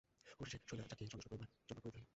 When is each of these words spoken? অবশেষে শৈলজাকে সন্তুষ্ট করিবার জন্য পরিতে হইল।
অবশেষে 0.39 0.57
শৈলজাকে 0.69 1.03
সন্তুষ্ট 1.03 1.27
করিবার 1.31 1.47
জন্য 1.69 1.79
পরিতে 1.83 1.97
হইল। 1.97 2.07